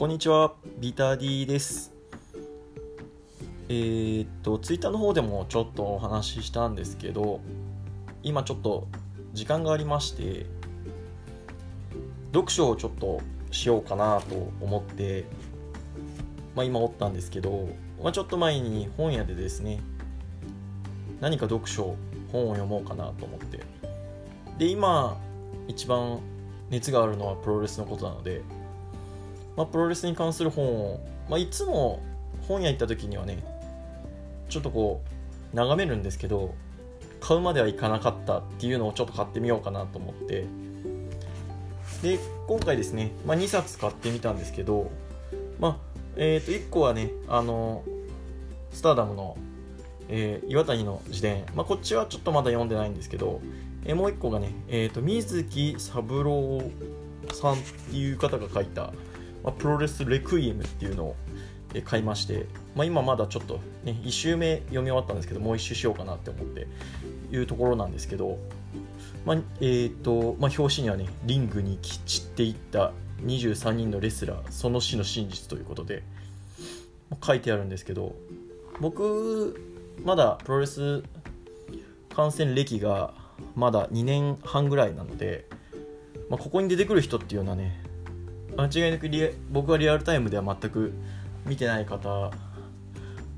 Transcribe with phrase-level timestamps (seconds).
[0.00, 1.92] こんにちは、ビター D です。
[3.68, 7.42] えーっと、ツイッターの方でもちょっとお話ししたんですけど、
[8.22, 8.88] 今ちょっと
[9.34, 10.46] 時間がありまして、
[12.32, 15.26] 読書をちょっとしようかなと思って、
[16.54, 17.68] まあ、今おったんですけど、
[18.02, 19.80] まあ、ちょっと前に本屋でですね、
[21.20, 21.94] 何か読書、
[22.32, 23.60] 本を読もうかなと思って。
[24.56, 25.20] で、今、
[25.68, 26.20] 一番
[26.70, 28.40] 熱があるのはプロレスのことなので、
[29.60, 32.00] まあ、プロレスに関する本を、まあ、いつも
[32.48, 33.44] 本屋行った時にはね
[34.48, 35.02] ちょっとこ
[35.52, 36.54] う眺めるんですけど
[37.20, 40.46] 買うまではいかなかったっていうのをちょっと買ってみようかなと思って。
[42.02, 44.90] で今回ですね、まあ、2冊買ってみたんですけど、
[45.58, 45.76] まあ
[46.16, 47.84] えー、と1個はねあの
[48.72, 49.36] スターダムの、
[50.08, 53.42] えー岩谷の自伝、まあ、こっちはちょっとまだ読んでないんですけど、
[53.84, 56.62] えーもう1個がね、えー、と水木三郎
[57.34, 57.56] さんっ
[57.90, 58.94] ていう方が書いた
[59.42, 61.16] まあ、プロレスレクイエムっていうのを
[61.84, 66.66] 買いまして、まあ、今まだちょっと、ね、1周目読み終わったんですけどもう1周しようかなって思って
[67.30, 68.38] いうところなんですけど、
[69.24, 72.92] まあえーとまあ、表紙にはねリングに散っていった
[73.24, 76.02] 23人のレスラーその死の真実ということで
[77.10, 78.16] まあ書いてあるんですけど
[78.80, 79.60] 僕
[80.04, 81.04] まだプロレス
[82.14, 83.14] 観戦歴が
[83.54, 85.46] まだ2年半ぐらいなので、
[86.28, 87.82] まあ、ここに出てくる人っていうのはね
[88.60, 90.92] 間違いなくリ僕はリアルタイムでは全く
[91.46, 92.30] 見てない方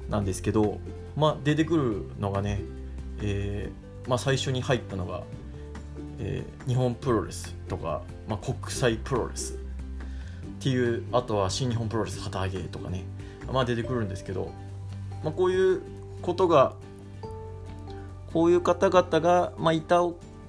[0.08, 0.78] なんですけど、
[1.16, 2.60] まあ、出てくるのがね、
[3.20, 5.22] えーまあ、最初に入ったのが、
[6.18, 9.56] えー日本プロレスとか、まあ、国際プロレスっ
[10.60, 13.04] ていうあとは新日本プロレス旗揚げとかね、
[13.52, 14.52] まあ、出てくるんですけど、
[15.24, 15.82] まあ、こういう
[16.22, 16.74] ことが
[18.32, 20.00] こういう方々が、まあ、いた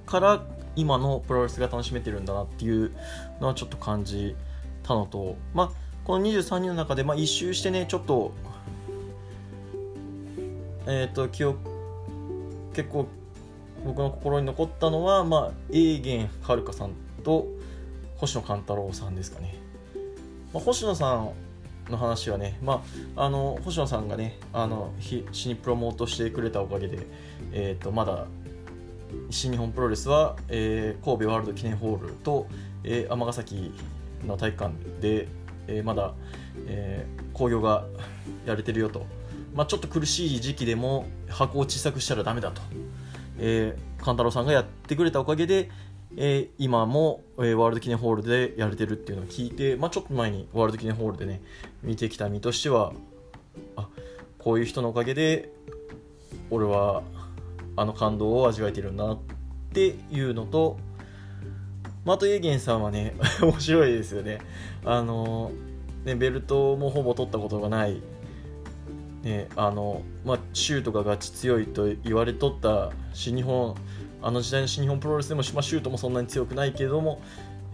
[0.06, 0.42] から
[0.76, 2.92] 今のプロレスが楽しめてるんだなっていう
[3.40, 4.36] のはちょっと感じ
[4.84, 5.70] たのと、まあ、
[6.04, 8.32] この23人の中で、まあ、一周してねちょっと
[10.86, 11.58] えっ、と記憶
[12.74, 13.06] 結構
[13.84, 16.90] 僕の心に残ったのは、まあ、エーゲンはるかさん
[17.22, 17.48] と
[18.16, 19.56] 星野勘太郎さんですかね、
[20.52, 21.30] まあ、星野さん
[21.90, 22.82] の話はね、ま
[23.16, 26.98] あ、あの星野さんがねあのひ死にプロモートしてくれたおかげで、
[27.52, 28.26] えー、とまだ
[29.30, 32.46] 新日本プロレスは、えー神戸ワールド記念ホールと
[32.84, 33.72] えー尼、崎
[34.26, 35.28] の体育館で、
[35.66, 36.14] えーまだ、
[36.66, 37.84] えー興行が
[38.46, 39.06] やれてるよと、
[39.54, 42.62] まあ、ちょっと苦しい時期でも箱を小さくしたらダメだと、
[43.38, 45.70] えー、勘太郎さんがやってくれたおかげで、
[46.16, 51.42] えー今も、えーワールド記念ホールでやれてるっていうのを聞いて、まあ、ちょっと前にワールド記念ホールでね
[51.82, 52.92] 見てきた身としては
[53.76, 53.88] あ
[54.38, 55.50] こういう人のおかげで
[56.50, 57.02] 俺は
[57.76, 59.18] あの感動を味わえてるんだなっ
[59.72, 60.78] ていうのと、
[62.04, 64.38] まあ、あとエーゲンさんはね 面白いですよね。
[64.84, 65.50] あの
[66.04, 68.00] ねベルトもほぼ取ったことがない。
[69.22, 73.74] ねあのまあ、シュートがガチ強いと言われとった新日本
[74.20, 77.22] あの時代の新日本プロレスでも、まあ、シュートもそんなに強くないけれども、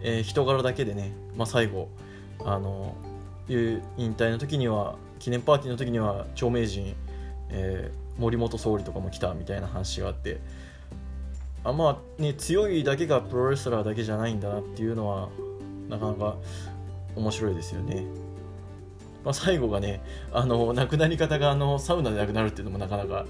[0.01, 1.89] えー人柄だけでね、まあ、最後
[2.45, 2.95] あの
[3.49, 6.95] いう引退の時には記念パーティーの時には著名人、
[7.49, 10.41] えー森本総理とかも来たみたいな話があって
[11.65, 15.29] あまあね強いだけがプロレスラーだけじゃないんだなっていうのは
[15.89, 16.37] なかなか
[17.17, 18.05] 面白いですよね。
[19.25, 20.01] まあ、最後がね
[20.33, 23.27] あの亡くなり方があのサウナで亡くなるっていうのもなかなか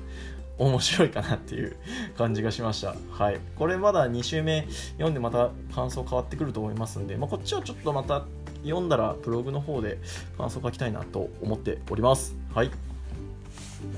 [0.56, 1.74] 面白いかなっていう
[2.16, 2.94] 感じがしました。
[3.10, 3.41] はい。
[3.56, 8.26] これまだ2週目読んでまた感想変わってくると思いますんで、まあ、こっちはちょっとまた
[8.62, 9.98] 読んだらブログの方で
[10.36, 12.36] 感想書きたいなと思っております。
[12.54, 12.70] はい。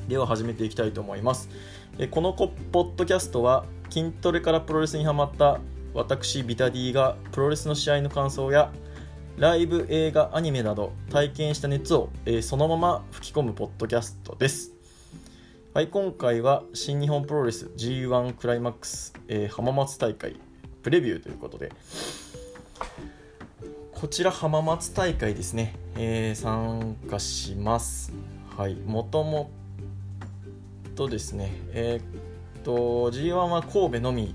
[0.09, 1.51] では始めていきたいと思います。
[1.99, 5.61] えこのポッドキャストは筋トレからプロレスにハマった
[5.93, 8.73] 私ビタディがプロレスの試合の感想や
[9.37, 14.73] ライブ、映画、アニメなど体験した熱を、えーそのまま吹き込むポッドキャストです。
[15.75, 20.41] はい、今回は新日本プロレス G1 クライマックス、えー浜松大会
[20.83, 21.71] プレビューということで、
[23.93, 28.11] こちら浜松大会ですね、えー参加します。
[28.57, 29.51] はい、もとも
[30.95, 32.32] とですね、えー
[32.63, 34.35] と G1 は神戸のみ、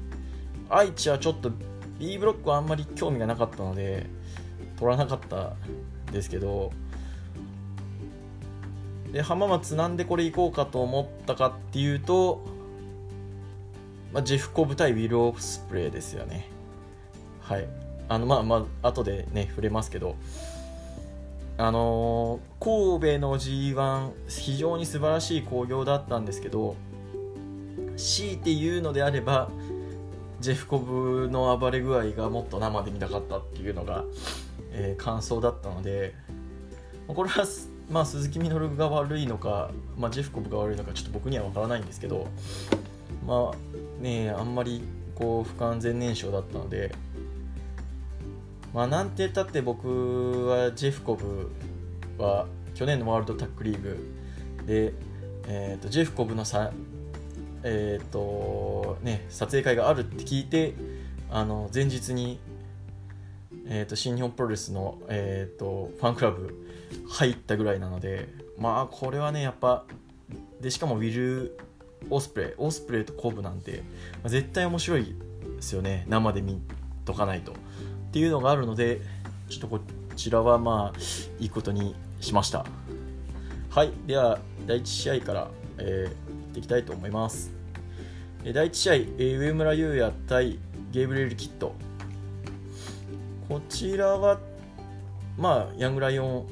[0.70, 1.52] 愛知はちょっと
[2.00, 4.08] B ブロックはあんまり興味がなかったので、
[4.78, 5.54] 取らなかった
[6.12, 6.72] ですけど、
[9.12, 12.44] で浜松なんでこれ行こうかと思ったかっていうと、
[14.14, 16.50] まあ、ジェフコブ対ウィル・オフスプレイですよね。
[17.42, 17.68] はい。
[18.10, 20.16] あのまあまあ後でね触れますけど。
[21.60, 26.76] あのー神戸の G1 非常に素晴らしい興行だったんですけど
[27.98, 29.50] 強いて言うのであれば
[30.40, 34.06] ジェフコブの暴れ具合がもっと生で見たかったっていうのが、
[34.72, 36.14] えー感想だったので
[37.08, 37.46] これは、
[37.90, 42.28] まあ、鈴木みのるが悪いのか、まあ、ジェフコブが悪いのかちょっと僕には分からないんですけど
[43.26, 44.84] まあねあんまり
[45.16, 46.94] こう不完全燃焼だったので
[48.74, 51.50] まあなんて言ったって僕はジェフコブ
[52.18, 52.46] は
[52.76, 53.98] 去年のワールドタックリーグ
[54.68, 54.94] で、
[55.48, 56.72] えーと、ジェフコブのさ、
[57.64, 60.74] えーとね、撮影会があるって聞いて
[61.30, 62.40] あの前日に、
[63.68, 66.68] えーと、新日本プロレスの、えーと、ファンクラブ
[67.10, 69.86] 入ったぐらいなのでまあこれはねやっぱ
[70.62, 71.58] でしかもウィル・
[72.10, 73.84] オスプレイオスプレイとコブなんて、
[74.24, 75.16] まあ、絶対面白い
[75.56, 76.62] ですよね生で見
[77.06, 77.52] とかないと。
[77.52, 77.56] っ
[78.12, 79.02] ていうのがあるので
[79.50, 79.80] ちょっとこ
[80.16, 81.00] ちらはまあ
[81.40, 82.66] いいことにしました。
[83.70, 87.52] はいでは第1試合から、えー、ていきたいと思います。
[88.44, 90.60] 第1試合、上村優也対
[90.92, 91.76] ゲーブリエル・キット
[93.50, 94.40] こちらは
[95.38, 96.46] まあヤングライオン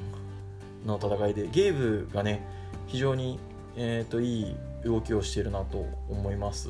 [0.86, 2.46] の戦いでゲーブがね
[2.88, 3.40] 非常に、
[3.75, 6.69] えーと、いい動きをしているなと思います。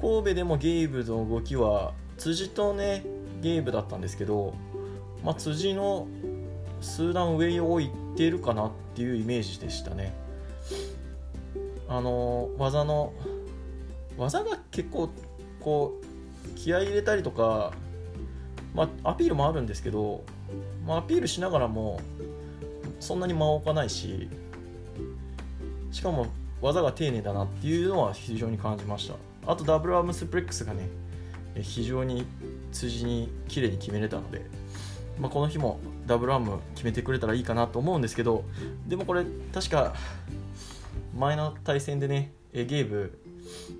[0.00, 3.04] 神戸でもゲーブの動きは辻とね
[3.40, 4.54] ゲーブだったんですけど、
[5.22, 6.06] まあ、辻の
[6.80, 10.23] 数段上を行ってるかなっていうイメージでしたね。
[11.96, 13.12] あの技の
[14.18, 15.10] 技が結構
[15.60, 17.72] こう気合い入れたりとか、
[18.74, 20.24] まあ、アピールもあるんですけど、
[20.84, 22.00] まあ、アピールしながらも
[22.98, 24.28] そんなに間を置かないし
[25.92, 26.26] しかも
[26.60, 29.14] 技が丁寧だなっていうのは非常に感じました。
[29.46, 30.88] あとダブルアームスプレックスがね
[31.60, 32.26] 非常に
[32.72, 34.46] 辻に綺麗に決めれたので、
[35.20, 38.44] まあ、この日もダブルアーム決めてくれたらいいかなと思うんですけど
[38.88, 39.94] でもこれ確か
[41.16, 43.18] 前の対戦でねゲーブ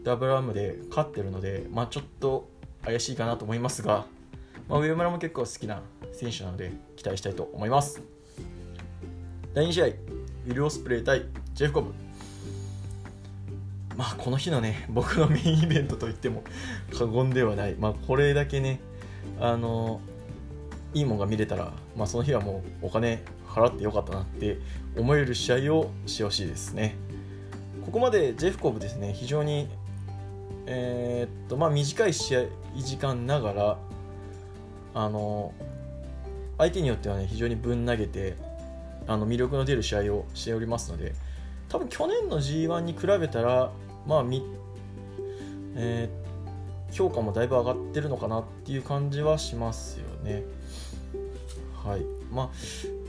[0.05, 2.49] ダブルアームで勝ってるので、まあ、ちょっと
[2.85, 4.07] 怪しいかなと思いますが、
[4.69, 5.83] まあ、上村も結構好きな
[6.13, 8.03] 選手なので期待したいと思います。
[9.55, 11.95] 第2試合ウィル・オスプレイ対ジェフコブ。
[13.97, 16.43] まあこの日のね僕のメインイベントといっても
[16.99, 18.81] 過言ではない、まあ、これだけね
[19.41, 20.01] あの
[20.93, 24.59] いいもんが見れたら、まあ、その日はもうお金払ってよかったなって
[24.97, 26.97] 思える試合をしてほしいですね。
[27.85, 29.69] ここまでジェフコブですね非常に
[30.67, 32.45] えー、っとまあ短い試合
[32.77, 33.79] 時間ながら
[34.95, 35.53] あの
[36.59, 38.37] 相手によってはね非常にぶん投げて
[39.07, 41.13] あの魅力の出る試合をしておりますので
[41.69, 43.71] 多分去年の G1 に比べたら
[44.07, 44.43] まあみ、
[45.77, 50.45] えー、評価もだいぶ上がってるのかなっていう感じはしますよね。
[51.85, 52.03] はい
[52.33, 52.51] まあ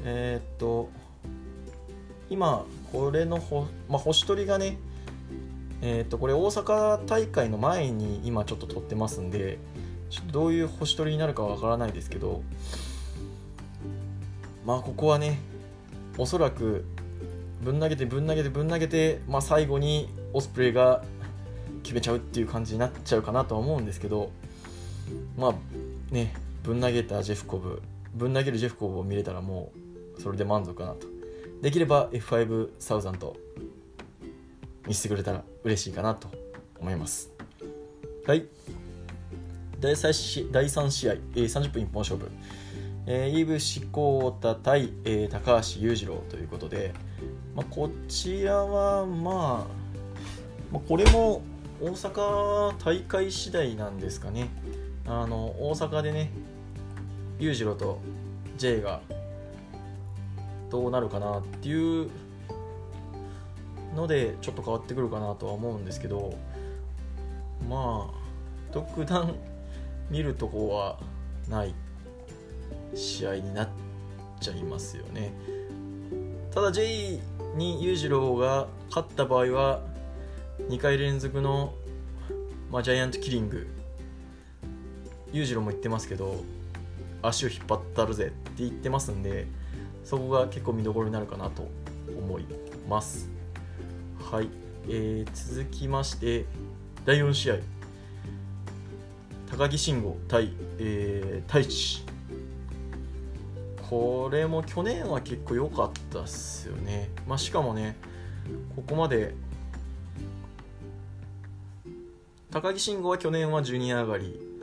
[0.03, 0.89] えー、っと
[2.29, 4.77] 今これのほ、まあ、星取りがね
[5.81, 9.59] えー、とこれ大阪大会の前に今ちょっと取ってますんで
[10.09, 12.41] ちょっとどういう星取りになるかわからないですけど
[14.65, 15.39] まあここはね
[16.17, 16.85] おそらく
[17.61, 21.03] ぶん投げてぶん投げてぶん投げて、まあ、最後にオスプレイが
[21.83, 24.31] 決めちゃうっていう感じになっちゃうかなとは思うんですけど
[25.37, 25.53] まあ
[26.11, 26.33] ね
[26.63, 27.83] ぶん投げたジェフコブ
[28.15, 29.71] ぶん投げるジェフコブを見れたらも
[30.17, 31.14] うそれで満足かなと。
[31.65, 33.35] できれば F5 サウザント
[34.87, 36.29] 見せてくれたら嬉しいかなと
[36.79, 37.31] 思います。
[38.27, 38.45] はい。
[39.79, 42.29] 第 3, 第3試合、えー、30分一本勝負、
[43.07, 46.93] えー、イブシコータ対、えー、高橋裕次郎ということで、
[47.55, 49.33] まあ、こちらは、まあ、
[50.71, 51.41] まあこれも
[51.81, 54.49] 大阪大会次第なんですかね。
[55.07, 56.29] あの大阪でね
[57.39, 58.01] 裕次郎と
[58.55, 59.01] J が
[60.69, 62.09] どうなるかなっていう
[63.95, 66.37] のでちょっと変わってくるかなとは思うんですけど
[67.69, 69.35] まあ特段
[70.09, 70.99] 見るとこは
[71.49, 71.73] ない
[72.93, 73.69] 試合になっ
[74.39, 75.33] ちゃいますよね。
[76.53, 77.19] ただ J
[77.55, 79.81] に裕次郎が勝った場合は
[80.69, 81.73] 2回連続の、
[82.71, 83.67] まあ、ジャイアントキリング。
[85.33, 86.43] 裕次郎も言ってますけど
[87.21, 89.47] 足を引っ張ったるぜって言ってますんで
[90.05, 91.67] そこが結構見どころになるかなと
[92.17, 92.45] 思い
[92.87, 93.29] ます。
[94.31, 94.49] はい、
[94.87, 96.45] えー、続きまして
[97.03, 97.55] 第4試合。
[99.49, 102.05] 高木慎吾対、えー、太一。
[103.89, 107.95] これも去年は結構良かったっすよね、まあ、しかもね
[108.75, 109.35] ここまで
[112.49, 114.54] 高木慎吾は去年はジュニア上がり。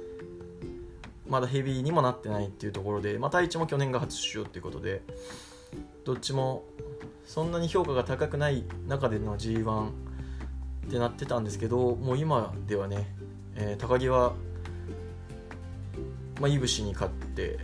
[1.29, 5.02] まだヘビーにもなってないっていうところで、まあ、太一も去年が初出場っていうことで
[6.05, 6.64] どっちも
[7.26, 13.14] そんなに評価が高くない中での G1 ってなってたんですけどもう今ではね、
[13.55, 14.35] えー、高木は、
[16.41, 17.59] まあ、いぶしに勝って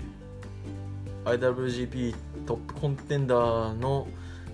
[1.24, 2.14] IWGP
[2.46, 4.06] トップコンテンダーの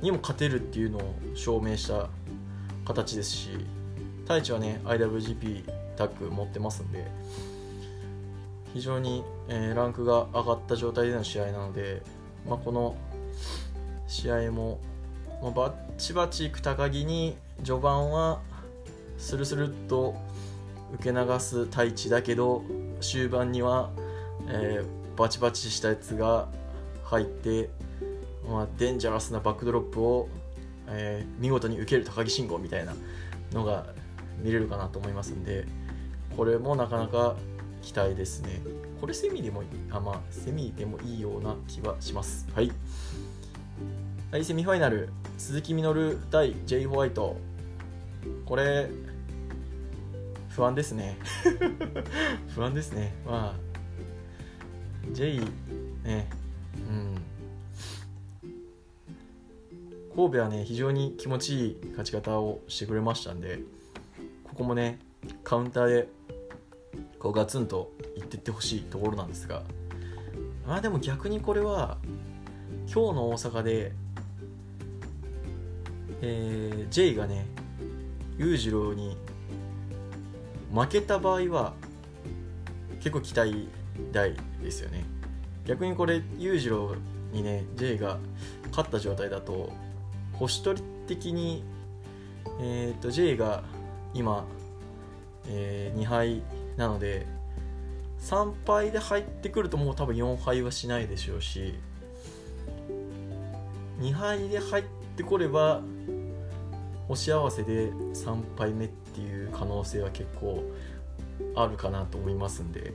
[0.02, 2.08] にも勝てるっていうのを証明した
[2.84, 3.50] 形ですし
[4.22, 5.64] 太一はね IWGP
[5.96, 7.06] タッグ持ってますんで
[8.74, 12.02] 非常に、えー、ランクが上がった状態での試合なので、
[12.46, 12.96] まあ、この
[14.08, 14.80] 試合も、
[15.40, 18.40] まあ、バッチバチいく高木に序盤は
[19.16, 20.16] スルスルっと
[20.94, 22.64] 受け流す太一だけど
[23.00, 23.90] 終盤には、
[24.48, 26.48] えー、バチバチしたやつが
[27.04, 27.70] 入って、
[28.48, 30.28] まあ、デンジャラスなバックドロップを、
[30.88, 32.92] えー、見事に受ける高木慎吾みたいな
[33.52, 33.86] のが
[34.42, 35.64] 見れるかなと思いますんで
[36.36, 37.36] これもなかなか
[37.84, 38.62] 期待ですね。
[38.98, 42.48] これセミでもいいあまあセミでもいいような気はします。
[42.54, 42.72] はい。
[44.32, 47.36] はいセミファイナル鈴木みのる対 J ホワイト
[48.46, 48.88] これ
[50.48, 51.18] 不安ですね。
[52.54, 53.14] 不安ですね。
[53.26, 55.40] まあ J
[56.04, 56.26] ね
[56.88, 57.14] うん。
[60.16, 63.58] 神戸はね非常に気持ちいい勝ち方をしてくれましたんで
[64.44, 65.00] ここもね
[65.42, 66.08] カウンターで
[67.24, 69.62] こうガツンといってってほしいところなんですが
[70.66, 71.96] まあでも逆にこれは
[72.86, 73.92] 今日の大阪で、
[76.20, 77.46] えー、J がね
[78.36, 79.16] 裕次郎に
[80.70, 81.72] 負けた場合は
[82.96, 83.68] 結構期待
[84.12, 85.04] 大ですよね。
[85.64, 86.94] 逆にこれ裕次郎
[87.32, 88.18] にね J が
[88.68, 89.72] 勝った状態だと
[90.34, 91.64] 星取り的に、
[92.60, 93.62] えーと、J が
[94.12, 94.44] 今、
[95.48, 96.42] えー、2敗
[96.76, 97.26] なので
[98.20, 101.74] 3敗で入ってくるともう多分4敗はしないでしょうし
[104.00, 104.84] 2敗で入っ
[105.16, 105.82] てこれば
[107.08, 110.64] 星合わせで3敗目っていう可能性は結構
[111.54, 112.92] あるかなと思いますんで。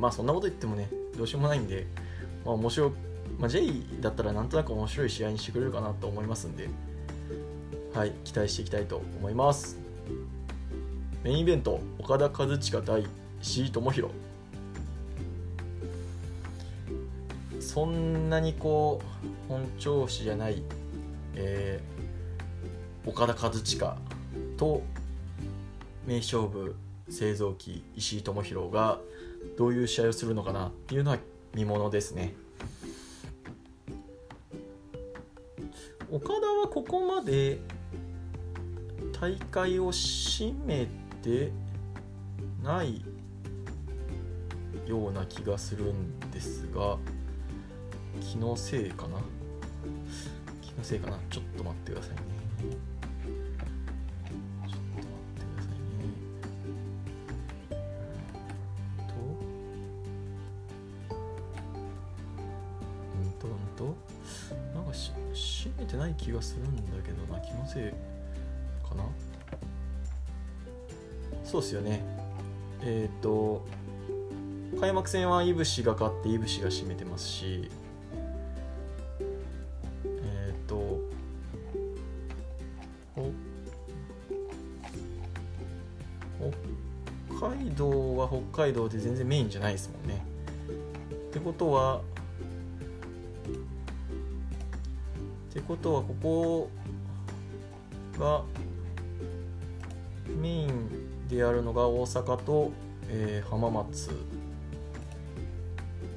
[0.00, 1.86] まあそんなこと言ってもねどうしようもないんで、
[2.44, 2.92] まあ、面白
[3.38, 6.68] まあ、J だったらなんとなく面白い試合にしてくれるかなと思いますんで
[7.94, 9.78] はい期待していきたいと思います。
[11.22, 13.06] メインイベント岡田和親対
[13.42, 14.14] 石井智弘
[17.60, 20.62] そんなにこう本調子じゃない、
[21.34, 23.96] えー、岡田和親
[24.56, 24.82] と
[26.06, 26.74] 名勝負
[27.10, 28.98] 製造機石井智弘が
[29.58, 31.18] どういう試合をするのかなっていうのは
[31.54, 32.34] 見ものですね。
[36.10, 37.60] 岡田はここまで
[39.20, 40.86] 大会を締め
[41.22, 41.52] て
[42.62, 43.02] ない
[44.86, 46.96] ような気がするんですが
[48.22, 49.18] 気のせいかな？
[50.62, 51.18] 気のせいかな？
[51.28, 52.18] ちょっと待ってくださいね。
[54.66, 56.06] ちょっと待ってくださいね。
[59.06, 59.14] と
[63.16, 63.94] うんとうんと
[64.74, 65.12] なんかし
[65.68, 67.92] 閉めてない気がするんだけどな気のせい。
[68.90, 69.04] かな。
[71.44, 72.02] そうっすよね。
[72.82, 73.64] えっ、ー、と
[74.78, 77.70] 開幕戦はいぶしが勝っていぶしが締めてますし
[80.04, 81.00] えっ、ー、と
[87.38, 90.24] 北海道は北海道で全然メインじゃないですもんね。
[91.12, 92.00] ってことは
[95.50, 96.70] ってことはここ
[98.18, 98.42] が
[101.40, 102.70] でやるのが大阪と、
[103.08, 104.10] えー、浜松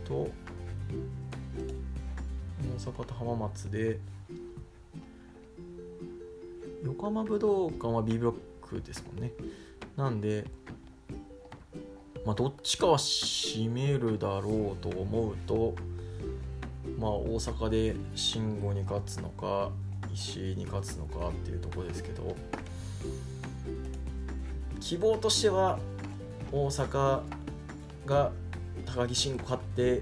[0.03, 0.29] と
[2.61, 3.99] 大阪と浜松で
[6.83, 8.35] 横浜武道館は B ブロッ
[8.67, 9.31] クですもんね。
[9.95, 10.45] なんで
[12.25, 15.73] まあどっちかは占めるだろうと思うと
[16.99, 19.71] まあ大阪で慎吾に勝つのか
[20.13, 22.35] 石井に勝つのかっていうとこですけど
[24.83, 25.79] 希望としては
[26.51, 27.21] 大阪
[28.05, 28.31] が
[28.85, 30.01] 高木慎吾勝って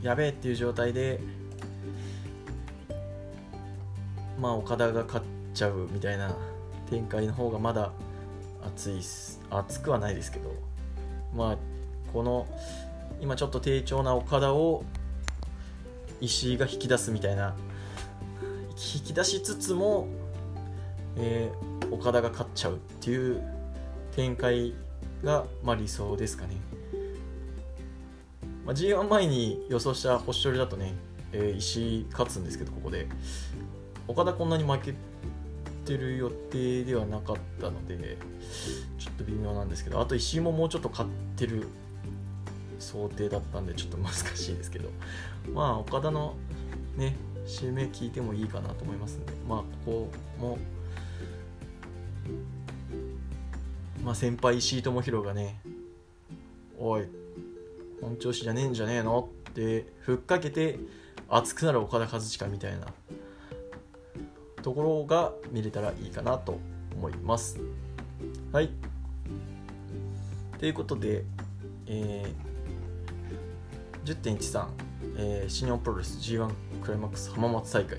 [0.00, 1.20] やべえっていう状態で
[4.40, 6.34] まあ岡田が勝っちゃうみたいな
[6.88, 7.92] 展開の方がまだ
[8.64, 9.42] 熱いす。
[9.50, 10.50] 熱くはないですけど。
[11.36, 11.58] まあ
[12.14, 12.46] この
[13.20, 14.84] 今ちょっと低調な岡田を
[16.22, 17.54] 石井が引き出すみたいな。
[18.94, 20.08] 引き出しつつも、
[21.18, 23.42] えー、岡田が勝っちゃうっていう
[24.14, 24.74] 展開
[25.24, 26.56] が、まあ、理想ですかね、
[28.66, 30.92] まあ、G1 前に予想した星取りだとね、
[31.32, 33.08] えー、石勝つんですけどここで。
[34.08, 34.94] 岡田こんなに負け
[35.86, 38.18] てる予定ではなかったので
[38.98, 41.68] ちょっと微妙なんですけどあと石井ももうちょっと勝ってる
[42.80, 44.88] 想定だったんでちょっと難しいですけど。
[45.54, 46.34] まあ岡田の
[46.96, 47.14] ね
[47.46, 50.58] 指名聞いてもいいかなと思いますんでまあここも
[54.04, 55.60] まあ先輩石井智弘がね
[56.78, 57.06] おい
[58.00, 59.28] 本調子じゃねえんじゃねえの？
[59.50, 60.78] ってふっかけて
[61.28, 62.86] 熱くなる岡田和親みたいな。
[64.62, 66.58] ところが見れたらいいかなと
[66.94, 67.58] 思います。
[68.52, 68.70] はい。
[70.58, 71.24] ということで、
[71.86, 74.66] えー、10.13、
[75.16, 76.50] えー、新日本プロレス G1
[76.82, 77.98] クライマックス浜松大会、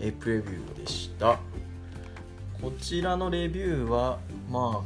[0.00, 1.38] えー、プレビューでした。
[2.62, 4.84] こちらのレビューはま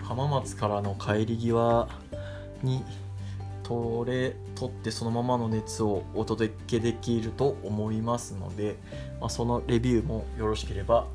[0.00, 1.86] あ浜松からの帰り際
[2.62, 2.82] に
[3.62, 8.76] 取れ取ってそのままの熱をお届けできると思いますので、
[9.20, 11.06] まあ、そのレビューもよろしければ、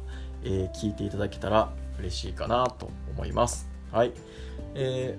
[0.43, 4.13] えー、聞いていただけたら嬉しいかなと思いますはい
[4.75, 5.17] え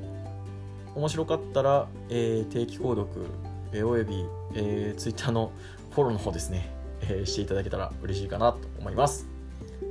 [0.94, 3.26] ー、面白かったら、えー、定期購読、
[3.72, 4.24] えー、および、
[4.54, 5.50] えー、Twitter の
[5.90, 6.70] フォローの方ですね、
[7.02, 9.29] えー、していただけたら嬉しいかなと思います。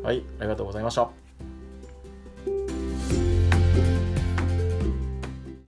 [0.04, 1.19] はい、ありがとうございました。